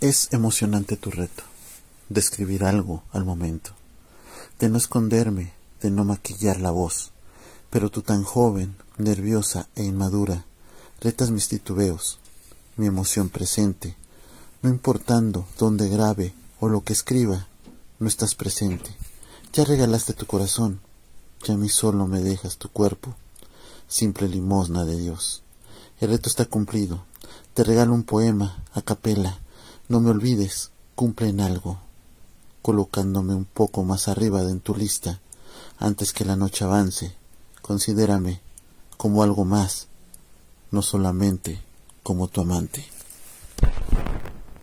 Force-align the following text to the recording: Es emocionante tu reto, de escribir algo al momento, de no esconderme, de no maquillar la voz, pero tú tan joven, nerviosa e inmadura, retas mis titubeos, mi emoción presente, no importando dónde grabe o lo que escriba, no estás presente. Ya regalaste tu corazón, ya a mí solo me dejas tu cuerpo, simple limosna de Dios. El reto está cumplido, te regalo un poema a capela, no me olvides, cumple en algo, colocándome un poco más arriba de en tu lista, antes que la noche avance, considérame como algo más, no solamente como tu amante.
Es 0.00 0.28
emocionante 0.30 0.96
tu 0.96 1.10
reto, 1.10 1.42
de 2.08 2.20
escribir 2.20 2.62
algo 2.62 3.02
al 3.10 3.24
momento, 3.24 3.72
de 4.60 4.68
no 4.68 4.78
esconderme, 4.78 5.52
de 5.82 5.90
no 5.90 6.04
maquillar 6.04 6.60
la 6.60 6.70
voz, 6.70 7.10
pero 7.68 7.90
tú 7.90 8.02
tan 8.02 8.22
joven, 8.22 8.76
nerviosa 8.96 9.66
e 9.74 9.82
inmadura, 9.82 10.44
retas 11.00 11.32
mis 11.32 11.48
titubeos, 11.48 12.20
mi 12.76 12.86
emoción 12.86 13.28
presente, 13.28 13.96
no 14.62 14.70
importando 14.70 15.48
dónde 15.58 15.88
grabe 15.88 16.32
o 16.60 16.68
lo 16.68 16.84
que 16.84 16.92
escriba, 16.92 17.48
no 17.98 18.06
estás 18.06 18.36
presente. 18.36 18.94
Ya 19.52 19.64
regalaste 19.64 20.12
tu 20.12 20.26
corazón, 20.26 20.80
ya 21.42 21.54
a 21.54 21.56
mí 21.56 21.68
solo 21.68 22.06
me 22.06 22.20
dejas 22.20 22.56
tu 22.58 22.68
cuerpo, 22.68 23.16
simple 23.88 24.28
limosna 24.28 24.84
de 24.84 24.96
Dios. 24.96 25.42
El 25.98 26.10
reto 26.10 26.28
está 26.28 26.44
cumplido, 26.44 27.04
te 27.52 27.64
regalo 27.64 27.94
un 27.94 28.04
poema 28.04 28.62
a 28.74 28.80
capela, 28.80 29.40
no 29.88 30.00
me 30.00 30.10
olvides, 30.10 30.70
cumple 30.94 31.28
en 31.28 31.40
algo, 31.40 31.78
colocándome 32.60 33.34
un 33.34 33.46
poco 33.46 33.84
más 33.84 34.08
arriba 34.08 34.42
de 34.42 34.52
en 34.52 34.60
tu 34.60 34.76
lista, 34.76 35.20
antes 35.78 36.12
que 36.12 36.24
la 36.24 36.36
noche 36.36 36.64
avance, 36.64 37.14
considérame 37.62 38.40
como 38.98 39.22
algo 39.22 39.44
más, 39.44 39.88
no 40.70 40.82
solamente 40.82 41.62
como 42.02 42.28
tu 42.28 42.42
amante. 42.42 42.84